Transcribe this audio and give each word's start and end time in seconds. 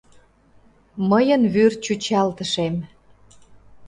Мыйын 1.09 1.43
вӱр 1.53 1.73
чӱчалтышем. 1.83 2.75